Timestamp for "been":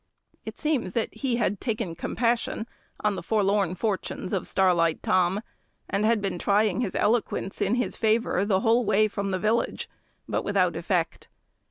6.23-6.39